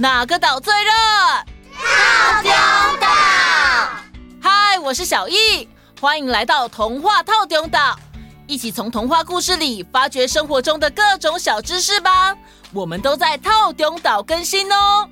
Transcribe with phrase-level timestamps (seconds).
[0.00, 0.92] 哪个岛最热？
[1.72, 2.52] 套丁
[3.00, 3.08] 岛。
[4.40, 5.68] 嗨，我是小易，
[6.00, 7.98] 欢迎来到童话套丁岛，
[8.46, 12.36] 一起从童话故事里发掘生活中的各种小知识吧。
[12.72, 15.10] 我们都在套丁岛更新哦。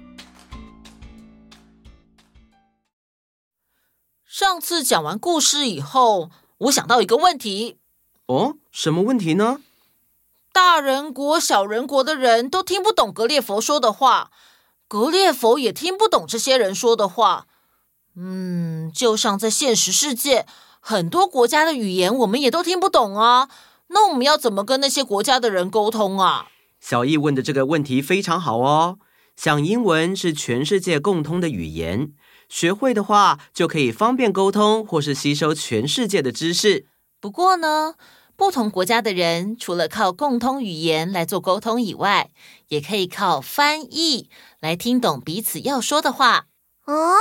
[4.24, 7.80] 上次讲完故事以后，我想到一个问题。
[8.26, 9.58] 哦，什么问题呢？
[10.53, 14.30] 大人国、小人国的人都听不懂格列佛说的话，
[14.88, 17.46] 格列佛也听不懂这些人说的话。
[18.14, 20.46] 嗯，就像在现实世界，
[20.80, 23.48] 很多国家的语言我们也都听不懂啊。
[23.88, 26.46] 那我们要怎么跟那些国家的人沟通啊？
[26.80, 28.98] 小易问的这个问题非常好哦。
[29.36, 32.12] 像英文是全世界共通的语言，
[32.48, 36.86] 学会的话就可以方便沟通或是吸收全世界的知识。
[37.20, 37.96] 不过呢，
[38.36, 42.30] 不同国家的人除了靠共通语言来做沟通以外，
[42.68, 44.28] 也可以靠翻译
[44.60, 46.46] 来听懂彼此要说的话。
[46.84, 47.14] 哦。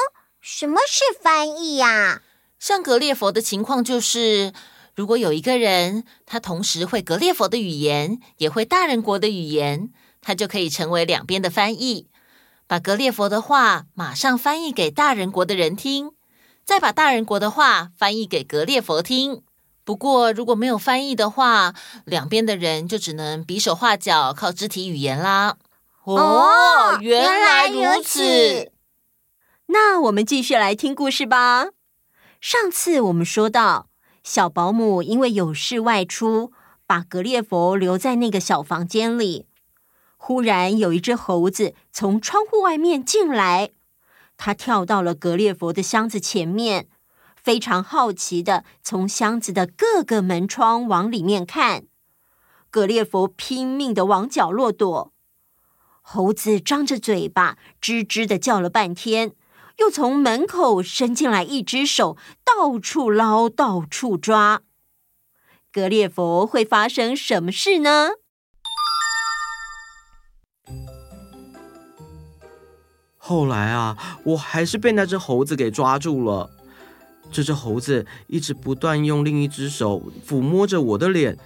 [0.47, 2.21] 什么是翻译呀？
[2.59, 4.53] 像格列佛的情况就是，
[4.93, 9.89] 如果有一个人，他同时会格列佛的语言，也会大人国的语言，
[10.21, 12.09] 他就可以成为两边的翻译，
[12.67, 16.11] 把格列佛的话马上翻译给大人国的人听，
[16.63, 19.41] 再把大人国的话翻译给格列佛听。
[19.85, 21.73] 不过，如果没有翻译的话，
[22.05, 25.57] 两边的人就只能比手画脚，靠肢体语言啦。
[26.03, 28.71] 哦，原来如此。
[29.67, 31.67] 那我们继续来听故事吧。
[32.41, 33.87] 上次我们说到，
[34.23, 36.51] 小保姆因为有事外出，
[36.87, 39.45] 把格列佛留在那个小房间里。
[40.17, 43.69] 忽然有一只猴子从窗户外面进来，
[44.35, 46.87] 它跳到了格列佛的箱子前面，
[47.45, 51.83] 非常好奇的从箱子的各个门窗往里面看。
[52.71, 55.13] 格列佛拼命的往角落躲，
[56.01, 59.33] 猴子张着嘴巴，吱吱的叫了半天。
[59.77, 64.63] 又从门口伸进来一只手，到处捞，到处抓。
[65.71, 68.09] 格列佛会发生什么事呢？
[73.17, 76.49] 后来啊，我还是被那只猴子给抓住了。
[77.31, 81.37] 这只猴子一直不断用另一只手抚摸着我的脸。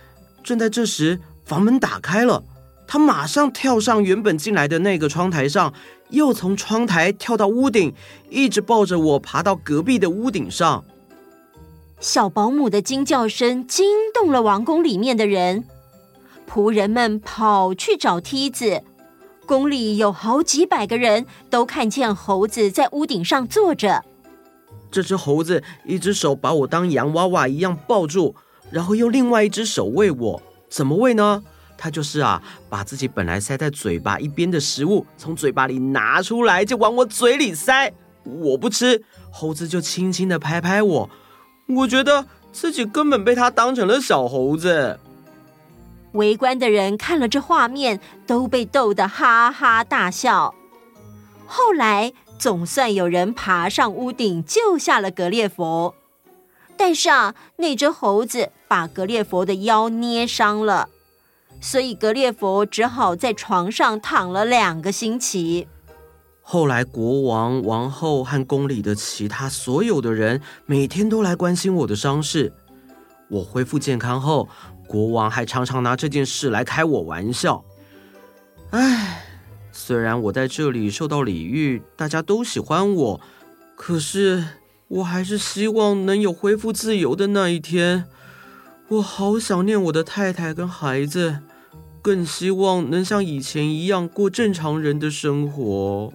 [0.43, 2.43] 正在这时，房门打开了。
[2.87, 5.73] 它马上跳上原本进来的那个窗台上，
[6.09, 7.93] 又从窗台跳到屋顶，
[8.29, 10.83] 一直抱着我爬到隔壁的屋顶上。
[11.99, 15.65] 小保姆的惊叫声惊动了王宫里面的人，
[16.49, 18.81] 仆人们跑去找梯子。
[19.45, 24.03] 宫里有好几百个人都看见猴子在屋顶上坐着。
[24.91, 28.35] 这只猴子一只手把我当洋娃娃一样抱住，
[28.71, 30.41] 然后用另外一只手喂我。
[30.69, 31.43] 怎么喂呢？
[31.77, 37.93] 它就是啊，把自己本来塞在嘴巴一边的食物从嘴巴里拿出来，就往我嘴里塞。
[38.23, 39.01] 我不吃，
[39.31, 41.09] 猴子就轻轻地拍拍我。
[41.67, 44.99] 我觉得自己根本被它当成了小猴子。
[46.11, 50.53] 围观的人看了这画面，都被逗得哈哈大笑。
[51.45, 55.93] 后来总算有人爬上屋顶救下了格列佛，
[56.77, 60.87] 但是啊，那只猴子把格列佛的腰捏伤了。
[61.59, 65.67] 所以格列佛只好在床上躺了两个星期。
[66.41, 72.53] 后来国王、王后和宫里的其他所有的人每天都来关心我的伤势。
[73.27, 74.47] 我恢复健康后，
[74.87, 77.63] 国王还常常拿这件事来开我玩笑。
[78.71, 79.25] 唉，
[79.81, 83.21] 虽然我在这里受到礼遇，大家都喜欢我，
[83.77, 84.43] 可是
[84.89, 88.03] 我还是希望能有恢复自由的那一天。
[88.89, 91.39] 我好想念我的太太跟孩子。
[92.01, 96.11] 更希望能像以前一样过正常人的生活。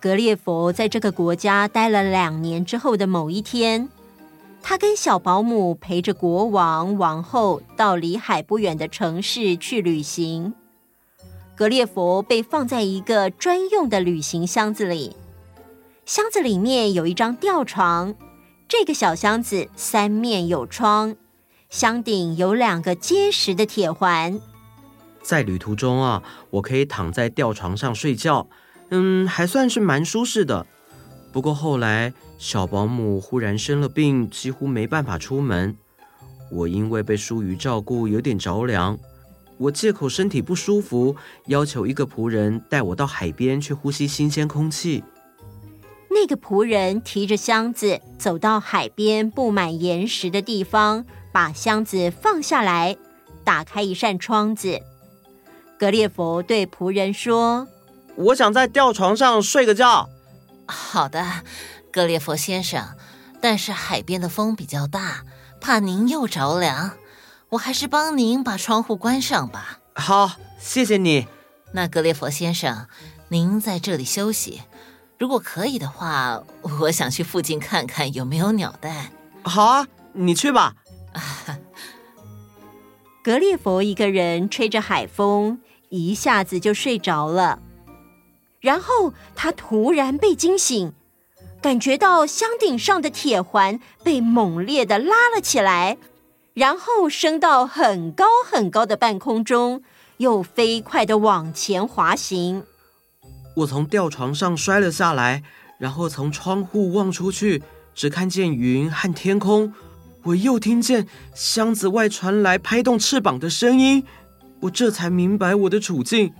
[0.00, 3.88] 格列佛在这个国家待了两年之后的某一天，
[4.60, 10.54] 他跟小保姆陪着国王、王后到离海不远的城市去旅行。
[11.58, 15.16] 格列佛被放在一个专用的旅行箱子里，
[16.06, 18.14] 箱子里面有一张吊床，
[18.68, 21.16] 这个小箱子三面有窗。
[21.68, 24.40] 箱顶有两个结实的铁环，
[25.20, 28.46] 在旅途中啊，我可以躺在吊床上睡觉，
[28.90, 30.64] 嗯，还算是蛮舒适的。
[31.32, 35.76] 不过后来小保姆忽然生了病，几乎没办法出门。
[36.52, 38.96] 我因为被疏于照顾，有点着凉。
[39.58, 41.14] 我借口身体不舒服，
[41.46, 45.04] 要求一个仆人带我到海边去呼吸新鲜空气。
[46.10, 51.04] 那个仆人提着箱子走到海边布满岩石的地方。
[51.30, 52.96] 把箱子放下来，
[53.44, 54.80] 打开一扇窗子。
[55.78, 57.68] 格列佛对仆人说
[58.16, 60.08] ：“我想在吊床上睡个觉。
[60.66, 61.24] 好的，
[61.92, 62.82] 格列佛先生，
[63.40, 65.22] 但是海边的风比较大，
[65.60, 66.92] 怕您又着凉，
[67.50, 69.80] 我还是帮您把窗户关上吧。
[69.94, 71.26] 好，谢谢你。
[71.72, 72.86] 那格列佛先生，
[73.28, 74.62] 您在这里休息。
[75.18, 76.42] 如果可以的话，
[76.80, 79.10] 我想去附近看看有没有鸟蛋。
[79.42, 80.74] 好啊，你去吧。
[83.24, 87.60] 格列佛一个人吹着海风，一下子就睡着了。
[88.60, 90.92] 然后他突然被惊醒，
[91.60, 95.98] 感觉到箱顶上的铁环被猛烈的拉了起来，
[96.58, 99.80] 然后升到很高很高的半空中，
[100.16, 102.64] 又飞快地往前滑行。
[103.58, 105.44] 我从吊床上摔了下来，
[105.78, 107.62] 然后从窗户望出去，
[107.94, 109.72] 只看见云和天空。
[110.24, 114.02] 我又听见箱子外传来拍动翅膀的声音，
[114.62, 116.34] 我这才明白我的处境。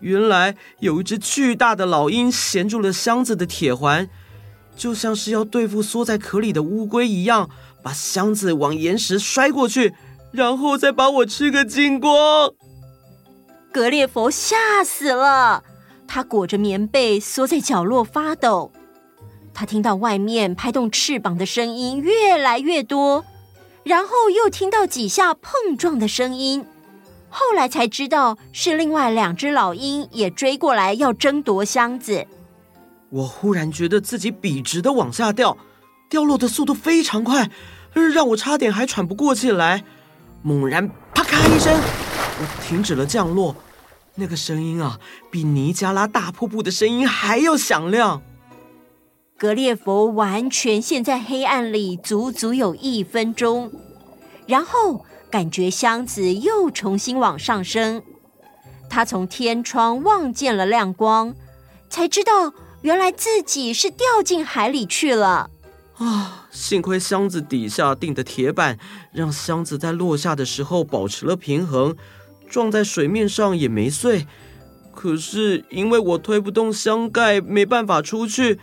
[0.00, 4.08] 原来有一只巨大的老鹰衔住了箱子的铁环，
[4.78, 7.50] 就像是要对付缩在壳里的乌龟一样，
[7.82, 9.92] 把箱子往岩石摔过去，
[10.30, 12.52] 然后再把我吃个精光。
[13.72, 15.64] 格列佛吓死了，
[16.06, 18.70] 他裹着棉被缩在角落发抖。
[19.52, 23.24] 他听到外面拍动翅膀的声音越来越多，
[23.82, 26.64] 然后又听到几下碰撞的声音，
[27.28, 32.24] 后来才知道是另外两只老鹰也追过来要争夺箱子。
[33.10, 35.56] 我忽然觉得自己笔直的往下掉，
[36.10, 37.50] 掉落的速度非常快，
[37.92, 39.84] 让我差点还喘不过气来。
[40.42, 43.56] 猛然啪咔一声，我停止了降落。
[44.14, 44.98] 那个声音啊，
[45.30, 48.20] 比尼加拉大瀑布的声音还要响亮。
[49.36, 53.70] 格列佛完全陷在黑暗里，足足有一分钟，
[54.46, 58.02] 然后感觉箱子又重新往上升。
[58.90, 61.34] 他从天窗望见了亮光，
[61.88, 62.52] 才知道
[62.82, 65.50] 原来自己是掉进海里去了。
[65.96, 66.46] 啊！
[66.50, 68.78] 幸亏箱子底下钉的铁板，
[69.12, 71.96] 让箱子在落下的时候保持了平衡，
[72.48, 74.26] 撞在水面上也没碎。
[74.94, 78.60] 可是因为我推不动箱盖，没办法出去。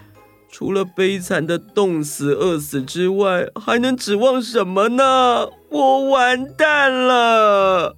[0.49, 5.49] 除了悲惨的冻死、饿死之外，还能指望什么呢？
[5.69, 7.97] 我完蛋了。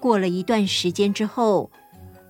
[0.00, 1.70] 过了一段时间之后，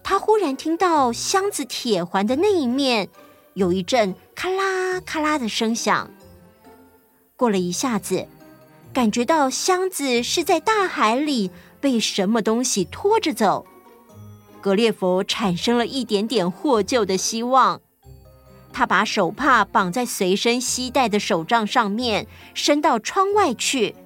[0.09, 3.09] 他忽然听到箱子铁环的那一面
[3.55, 6.09] 有一阵咔啦咔啦的声响。
[7.35, 8.29] 过了一下子，
[8.93, 11.51] 感觉到箱子是在大海里
[11.81, 13.67] 被什么东西拖着走。
[14.61, 17.81] 格列佛产生了一点点获救的希望。
[18.73, 23.97] 他把手帕绑在随身携带的手杖上面，伸到窗外去，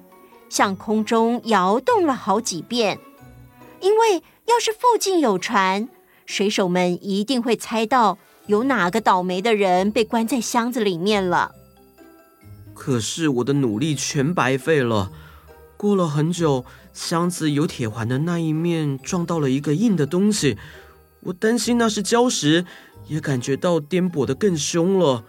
[0.49, 2.97] 向空中摇动了好几遍。
[3.81, 5.87] 因为要是附近有船，
[6.25, 8.17] 水手们一定会猜到
[8.47, 11.53] 有哪个倒霉的人被关在箱子里面了。
[12.73, 15.09] 可是我的努力全白费了。
[15.77, 20.57] 过了很久，箱子有铁环的那一面撞到了一个硬的东西，
[21.21, 22.65] 我担心那是礁石。
[23.07, 25.23] 也感觉到颠簸得更凶了，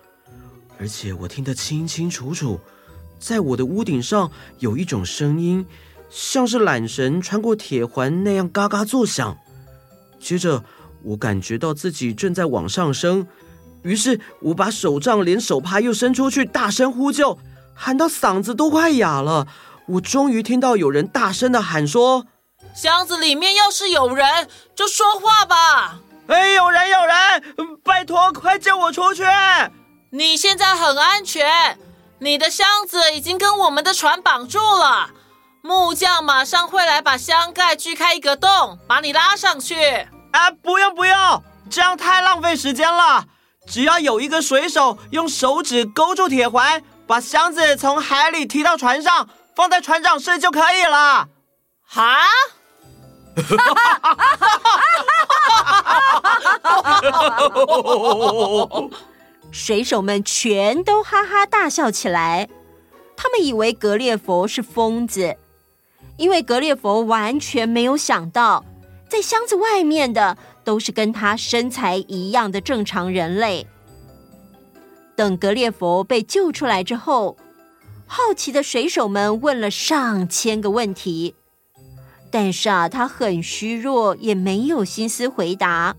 [0.78, 2.60] 而且我听得清清楚楚，
[3.18, 5.66] 在我的屋顶上有一种声音，
[6.14, 9.38] 像是缆绳穿过铁环那样嘎嘎作响。
[10.20, 10.62] 接着，
[11.02, 13.26] 我感觉到自己正在往上升，
[13.82, 17.38] 于是我把手杖连手帕又伸出去，大声呼救，
[17.74, 19.46] 喊到嗓子都快哑了。
[19.86, 22.26] 我终于听到有人大声的喊说
[22.76, 27.76] ：“箱子里面要是有人，就说话吧。”哎，有人，有人！
[27.82, 29.24] 拜托，快救我出去！
[30.10, 31.78] 你现在很安全，
[32.20, 35.10] 你的箱子已经跟我们的船绑住了，
[35.64, 39.76] 木匠马上会来把箱盖锯开一个洞，把你拉上去。
[40.32, 43.24] 啊，不用不用，这样太浪费时间了。
[43.68, 51.28] 只要有一个水手用手指勾住铁环，把箱子从海里提到船上，放在船长室就可以了。
[51.86, 52.26] 哈？
[59.52, 62.48] 水手们全都哈哈大笑起来。
[63.16, 65.36] 他们以为格列佛是疯子，
[66.16, 68.64] 因为格列佛完全没有想到，
[69.08, 73.66] 在箱子外面的都是跟他身材一样的正常人类。
[75.16, 77.36] 等格列佛被救出来之后，
[78.06, 81.34] 好奇的水手们问了上千个问题。
[82.30, 85.96] 但是啊，他很虚弱，也没有心思回答，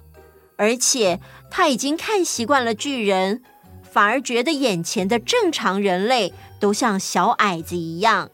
[0.58, 1.20] 而且
[1.52, 3.44] 他已经看习惯了巨人，
[3.84, 8.32] 反而觉得眼前的正常人类都像小矮子一样，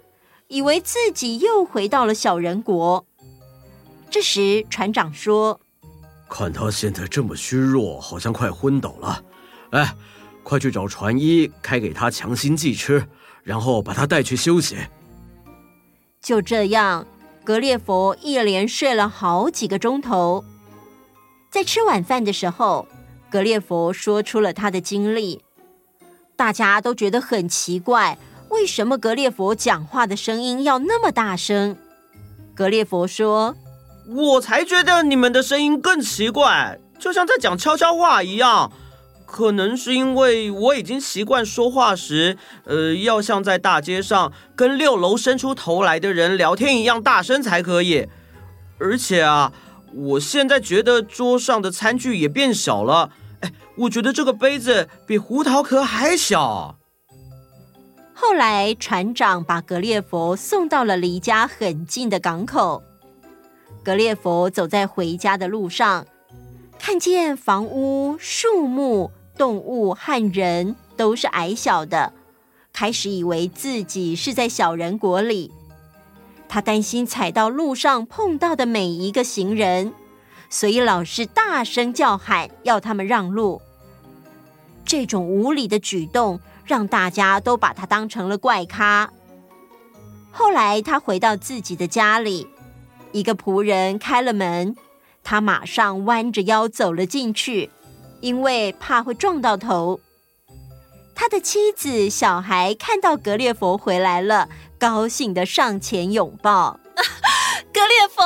[0.50, 3.06] 以为自己又回到了小人国。
[4.10, 5.62] 这时，船长说
[6.28, 9.24] ：“看他现在这么虚弱，好像快昏倒了。
[9.70, 9.96] 哎，
[10.42, 13.08] 快去找船医，开给他强心剂吃，
[13.44, 14.76] 然后把他带去休息。
[16.20, 17.06] 就这样，
[17.44, 20.44] 格列佛一连睡了好几个钟头。
[21.52, 22.88] 在吃晚饭的时候，
[23.30, 25.44] 格列佛说出了他的经历。
[26.36, 28.18] 大家都觉得很奇怪，
[28.50, 31.78] 为什么格列佛讲话的声音要那么大声？
[32.56, 33.56] 格列佛说。
[34.08, 38.72] 我才觉得你们的声音更奇怪，就像在讲悄悄话一样。
[39.28, 48.08] 可能是因为我已经习惯说话时，呃，要像在大街上跟六楼伸出头来的人聊天一样大声才可以。
[48.80, 49.54] 而且啊，
[49.94, 53.12] 我现在觉得桌上的餐具也变小了。
[53.42, 56.79] 哎，我觉得这个杯子比胡桃壳还小。
[58.22, 62.84] 后来，船长把格列佛送到了离家很近的港口。
[63.82, 66.06] 格列佛走在回家的路上，
[66.78, 72.12] 看见房屋、树木、动物和人都是矮小的，
[72.74, 75.54] 开始以为自己是在小人国里。
[76.50, 79.94] 他担心踩到路上碰到的每一个行人，
[80.50, 83.62] 所以老是大声叫喊，要他们让路。
[84.84, 89.12] 这种无理的举动让大家都把他当成了怪咖。
[90.30, 92.48] 后来，他回到自己的家里。
[93.12, 94.76] 一个仆人开了门，
[95.24, 97.72] 他马上弯着腰走了进去，
[98.22, 100.00] 因为怕会撞到头。
[101.16, 104.48] 他的妻子、小孩看到格列佛回来了，
[104.78, 106.80] 高兴的上前拥抱。
[107.74, 108.24] 格列佛，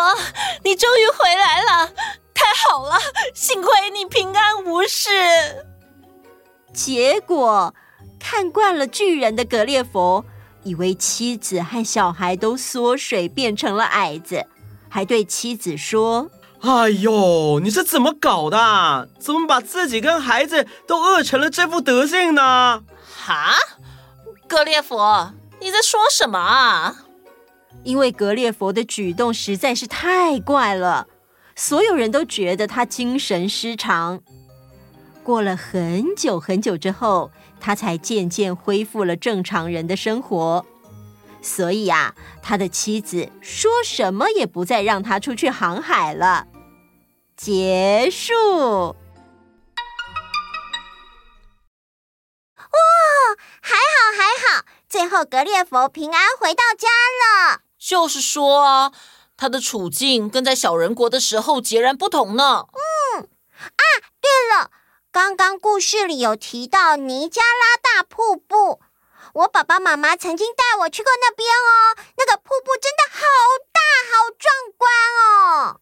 [0.66, 1.94] 你终于回来了，
[2.34, 2.98] 太好了！
[3.34, 5.10] 幸亏你平安无事。
[6.74, 7.74] 结果，
[8.36, 10.26] 看惯了巨人的格列佛，
[10.64, 14.48] 以为妻子和小孩都缩水变成了矮子。
[14.90, 19.08] 还对妻子说：“哎呦，你是怎么搞的？
[19.20, 22.84] 怎么把自己跟孩子都饿成了这副德性呢？”
[23.24, 23.54] 哈，
[24.48, 27.06] 格列佛，你在说什么啊？
[27.84, 31.06] 因为格列佛的举动实在是太怪了，
[31.56, 34.22] 所有人都觉得他精神失常。
[35.24, 40.66] 过了很久很久之后，他才渐渐恢复了正常人的生活。
[41.42, 46.48] 所以啊，他的妻子说什么也不再让他出去航海了。
[47.36, 48.96] 结束。
[52.58, 52.80] 哇，
[53.62, 54.24] 还好还
[54.58, 57.62] 好，最后格列佛平安回到家了。
[57.78, 58.92] 就是说啊，
[59.36, 62.68] 他的处境跟在小人国的时候截然不同呢。
[62.72, 63.84] 嗯，啊，
[64.22, 64.72] 对了，
[65.14, 68.82] 刚刚故事里有提到尼加拉大瀑布。
[69.36, 73.22] 我爸爸妈妈曾经带我去过那边哦，那个瀑布真的好
[73.72, 73.80] 大，
[74.10, 74.90] 好壮观
[75.22, 75.80] 哦。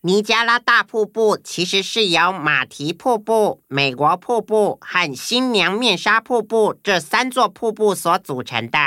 [0.00, 8.78] 尼加拉大瀑布其实是由马蹄瀑布、美国瀑布和新娘面纱瀑布这三座瀑布所组成的。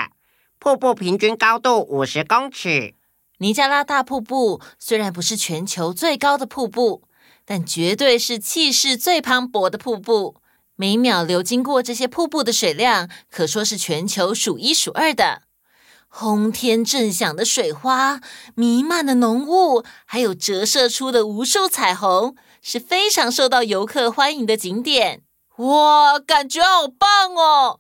[0.58, 2.96] 瀑布平均高度五十公尺。
[3.38, 7.04] 尼加拉大瀑布虽然不是全球最高的瀑布，
[7.50, 10.36] 但绝对是气势最磅礴的瀑布。
[10.76, 15.44] 每秒流经过这些瀑布的水量，可说是全球数一数二的。
[16.10, 18.22] 轰天震响的水花，
[18.54, 25.22] 弥漫的浓雾，还有折射出的无数彩虹，是非常受到游客欢迎的景点。
[25.58, 27.80] 哇，感觉好棒哦！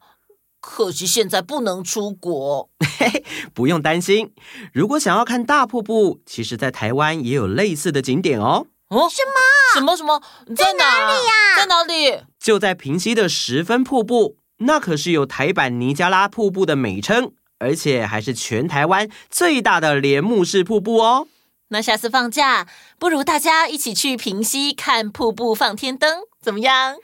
[0.59, 2.69] 可惜现在不能出国。
[2.97, 4.33] 嘿嘿，不用担心，
[4.73, 8.67] 如果想要看大瀑布，其实在台湾也有类似的景点哦。
[8.89, 9.33] 哦，什么？
[9.73, 10.21] 什么什么？
[10.55, 11.11] 在哪？
[11.11, 11.31] 里呀？
[11.57, 12.21] 在哪里？
[12.39, 21.27] 就在平溪的十分瀑布，那可是有台版尼加拉瀑布的美称，而且还是全台湾最大的帘幕式瀑布哦。
[21.69, 22.65] 那下次放假，
[22.97, 26.95] 不如大家一起去平溪看瀑布放天灯，怎么样？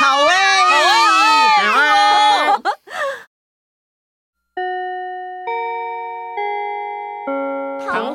[0.00, 2.62] 好哎，好哎，好。
[2.62, 2.72] 童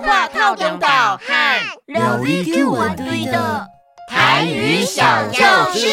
[0.06, 3.68] 话透中岛和料理给我堆的
[4.08, 5.88] 台语小教室。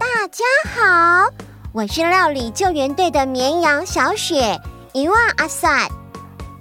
[0.00, 1.28] 大家好，
[1.72, 4.60] 我是料理救援队的绵羊小雪，
[4.92, 5.88] 一万阿赛。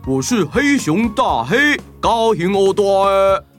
[0.06, 3.10] 我是黑熊大黑，高兴欧多。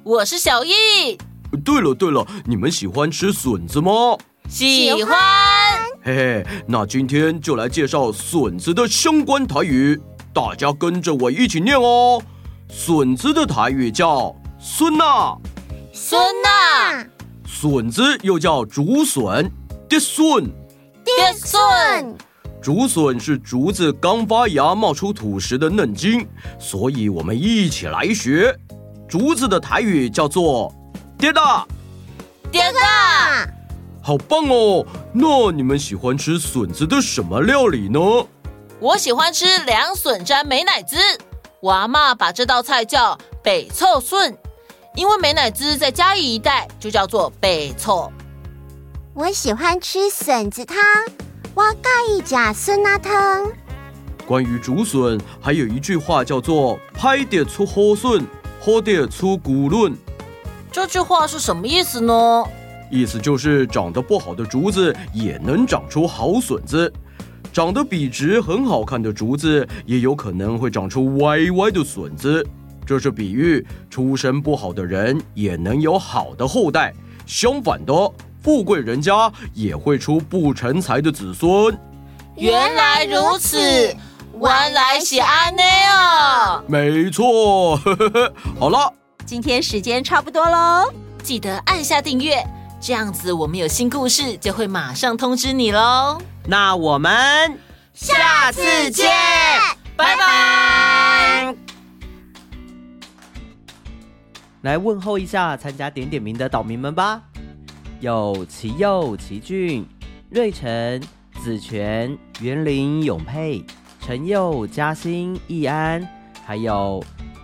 [0.05, 1.19] 我是小易。
[1.65, 4.17] 对了对了，你们喜欢吃笋子吗？
[4.49, 5.19] 喜欢。
[6.05, 10.01] 嘿嘿，那今天就来介绍笋子的相关台语。
[10.35, 12.23] 大家跟着我一起念哦，
[12.71, 15.37] 笋子的台语叫孙呐，
[15.93, 17.07] 孙呐，
[17.47, 19.51] 笋子又叫竹笋，
[19.91, 20.45] 的笋，
[21.05, 22.17] 的笋，
[22.63, 26.27] 竹笋是竹子刚发芽冒出土时的嫩茎，
[26.59, 28.59] 所以我们一起来学，
[29.07, 30.73] 竹子的台语叫做
[31.19, 31.67] “爹大”。
[32.51, 33.47] 爹大，
[34.03, 34.87] 好棒哦！
[35.13, 37.99] 那你们喜欢吃笋子的什么料理呢？
[38.83, 40.97] 我喜欢吃凉笋沾美乃滋。
[41.61, 44.37] 我阿妈把这道菜叫北凑笋，
[44.97, 48.11] 因为美乃滋在嘉义一带就叫做北凑。
[49.15, 50.79] 我喜欢吃笋子汤，
[51.55, 53.53] 我介意吃笋仔汤。
[54.27, 58.27] 关于竹笋，还有一句话叫做“拍得出好笋，
[58.61, 59.97] 喝得出骨论”。
[60.73, 62.45] 这句话是什么意思呢？
[62.91, 66.93] 意思就是长得不好的竹子也能长出好笋子，
[67.53, 72.45] 长得笔直很好看的竹子也有可能会长出歪歪的笋子。
[72.87, 76.93] 这是比喻出身不好的人也能有好的后代，
[77.27, 77.93] 相反的，
[78.43, 81.79] 富贵人家也会出不成才的子孙。
[82.37, 86.65] 原来如此，原来是安内啊！
[86.67, 88.93] 没错，呵呵呵，好了。
[89.25, 90.93] 今天时间差不多喽，
[91.23, 92.43] 记得按下订阅，
[92.85, 96.21] 这样子我们有新故事就会马上通知你喽。
[96.49, 97.57] 那我们
[97.95, 99.09] 下次见，
[99.97, 101.55] 拜拜。
[104.63, 107.23] 来问候一下参加点点名的岛民们吧，
[108.01, 109.87] 有齐佑、齐俊、
[110.29, 111.01] 瑞成、
[111.41, 113.65] 子权、园林、永佩、
[114.01, 116.05] 陈佑、嘉欣、易安，
[116.45, 117.01] 还有。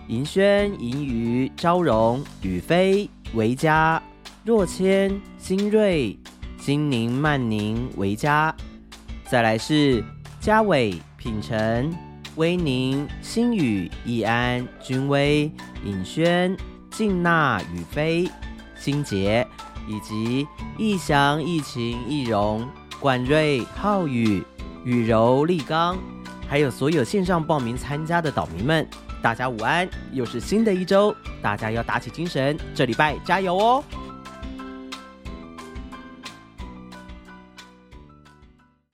[0.09, 4.01] 银轩、银鱼、昭荣、宇飞、维嘉、
[4.45, 6.17] 若谦、新锐、
[6.57, 8.55] 金宁、曼宁、维嘉，
[9.25, 10.01] 再来是
[10.39, 11.93] 嘉伟、品成、
[12.37, 15.51] 威宁、新宇、易安、君威、
[15.83, 16.55] 尹轩、
[16.89, 18.29] 静娜、宇飞、
[18.77, 19.45] 新杰，
[19.89, 22.65] 以及易翔、易晴、易荣、
[23.01, 24.41] 冠瑞、浩宇、
[24.85, 25.97] 雨柔、立刚，
[26.47, 28.87] 还有所有线上报名参加的岛民们。
[29.21, 33.83] 大家午安，又是新的一周，大家要打起精神，这礼拜加油哦！